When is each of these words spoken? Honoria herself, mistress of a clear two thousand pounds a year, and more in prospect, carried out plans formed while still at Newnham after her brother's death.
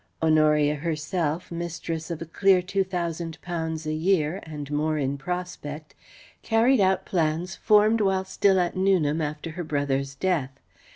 Honoria 0.19 0.73
herself, 0.73 1.51
mistress 1.51 2.09
of 2.09 2.23
a 2.23 2.25
clear 2.25 2.63
two 2.63 2.83
thousand 2.83 3.39
pounds 3.43 3.85
a 3.85 3.93
year, 3.93 4.39
and 4.41 4.71
more 4.71 4.97
in 4.97 5.15
prospect, 5.15 5.93
carried 6.41 6.81
out 6.81 7.05
plans 7.05 7.55
formed 7.57 8.01
while 8.01 8.25
still 8.25 8.59
at 8.59 8.75
Newnham 8.75 9.21
after 9.21 9.51
her 9.51 9.63
brother's 9.63 10.15
death. 10.15 10.59